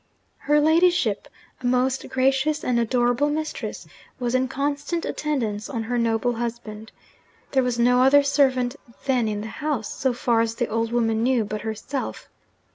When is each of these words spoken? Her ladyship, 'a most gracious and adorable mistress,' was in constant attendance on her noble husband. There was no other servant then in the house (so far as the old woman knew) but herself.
Her 0.39 0.59
ladyship, 0.59 1.27
'a 1.61 1.65
most 1.67 2.09
gracious 2.09 2.63
and 2.63 2.79
adorable 2.79 3.29
mistress,' 3.29 3.85
was 4.17 4.33
in 4.33 4.47
constant 4.47 5.05
attendance 5.05 5.69
on 5.69 5.83
her 5.83 5.99
noble 5.99 6.33
husband. 6.33 6.91
There 7.51 7.61
was 7.61 7.77
no 7.77 8.01
other 8.01 8.23
servant 8.23 8.75
then 9.05 9.27
in 9.27 9.41
the 9.41 9.45
house 9.61 9.93
(so 9.93 10.11
far 10.11 10.41
as 10.41 10.55
the 10.55 10.65
old 10.69 10.91
woman 10.91 11.21
knew) 11.21 11.43
but 11.45 11.61
herself. 11.61 12.27